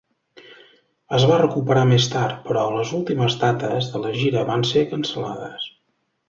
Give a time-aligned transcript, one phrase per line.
[1.17, 5.71] Es va recuperar més tard, però les últimes dates de la gira van ser cancel·lades.